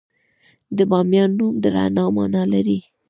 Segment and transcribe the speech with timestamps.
[0.77, 2.79] د بامیان نوم د رڼا مانا لري